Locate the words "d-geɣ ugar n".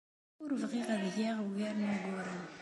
1.05-1.83